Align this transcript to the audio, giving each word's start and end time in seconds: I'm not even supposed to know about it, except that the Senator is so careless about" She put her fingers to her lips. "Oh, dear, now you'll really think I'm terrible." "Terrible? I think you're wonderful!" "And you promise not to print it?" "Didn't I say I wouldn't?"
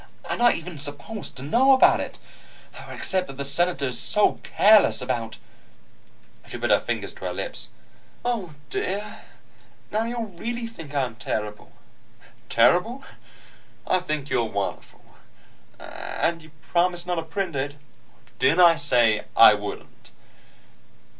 I'm 0.25 0.39
not 0.39 0.55
even 0.55 0.79
supposed 0.79 1.35
to 1.37 1.43
know 1.43 1.73
about 1.73 1.99
it, 1.99 2.17
except 2.89 3.27
that 3.27 3.37
the 3.37 3.45
Senator 3.45 3.89
is 3.89 3.99
so 3.99 4.39
careless 4.41 4.99
about" 4.99 5.37
She 6.47 6.57
put 6.57 6.71
her 6.71 6.79
fingers 6.79 7.13
to 7.13 7.25
her 7.25 7.33
lips. 7.33 7.69
"Oh, 8.25 8.55
dear, 8.71 9.21
now 9.91 10.05
you'll 10.05 10.25
really 10.25 10.65
think 10.65 10.95
I'm 10.95 11.15
terrible." 11.17 11.71
"Terrible? 12.49 13.03
I 13.85 13.99
think 13.99 14.27
you're 14.31 14.45
wonderful!" 14.49 15.05
"And 15.77 16.41
you 16.41 16.49
promise 16.63 17.05
not 17.05 17.13
to 17.21 17.23
print 17.23 17.55
it?" 17.55 17.75
"Didn't 18.39 18.61
I 18.61 18.77
say 18.77 19.25
I 19.37 19.53
wouldn't?" 19.53 20.09